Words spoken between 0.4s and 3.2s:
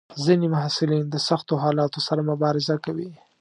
محصلین د سختو حالاتو سره مبارزه کوي.